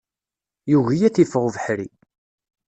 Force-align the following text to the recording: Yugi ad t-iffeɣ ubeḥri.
Yugi 0.71 0.99
ad 1.07 1.13
t-iffeɣ 1.13 1.43
ubeḥri. 1.47 1.89